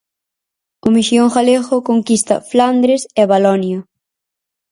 [0.85, 3.79] O mexillón galego conquista Flandres e Valonia